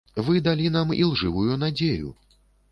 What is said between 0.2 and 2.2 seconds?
Вы далі нам ілжывую надзею.